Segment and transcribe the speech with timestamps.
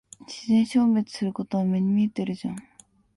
[0.27, 2.55] 自然消滅することは目に見えてるじゃん。